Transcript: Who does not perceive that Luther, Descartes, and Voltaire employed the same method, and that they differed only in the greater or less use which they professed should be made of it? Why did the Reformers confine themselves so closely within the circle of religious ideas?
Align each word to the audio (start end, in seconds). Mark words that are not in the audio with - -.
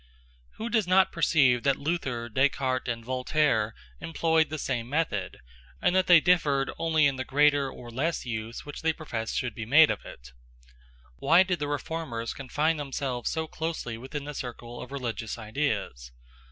Who 0.53 0.71
does 0.71 0.87
not 0.87 1.11
perceive 1.11 1.61
that 1.61 1.77
Luther, 1.77 2.27
Descartes, 2.27 2.87
and 2.87 3.05
Voltaire 3.05 3.75
employed 3.99 4.49
the 4.49 4.57
same 4.57 4.89
method, 4.89 5.37
and 5.79 5.95
that 5.95 6.07
they 6.07 6.19
differed 6.19 6.71
only 6.79 7.05
in 7.05 7.17
the 7.17 7.23
greater 7.23 7.69
or 7.69 7.91
less 7.91 8.25
use 8.25 8.65
which 8.65 8.81
they 8.81 8.93
professed 8.93 9.37
should 9.37 9.53
be 9.53 9.63
made 9.67 9.91
of 9.91 10.03
it? 10.03 10.31
Why 11.17 11.43
did 11.43 11.59
the 11.59 11.67
Reformers 11.67 12.33
confine 12.33 12.77
themselves 12.77 13.29
so 13.29 13.45
closely 13.45 13.95
within 13.95 14.23
the 14.25 14.33
circle 14.33 14.81
of 14.81 14.91
religious 14.91 15.37
ideas? 15.37 16.11